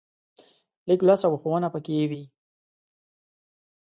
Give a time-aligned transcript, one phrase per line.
[0.87, 2.23] لیک لوست او ښوونه پکې وي.